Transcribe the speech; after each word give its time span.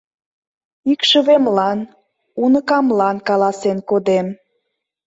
—Икшывемлан, 0.91 1.79
уныкамлан 2.43 3.17
каласен 3.27 3.77
кодем. 3.89 4.27